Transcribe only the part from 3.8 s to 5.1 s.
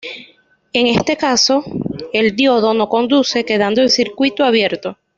el circuito abierto.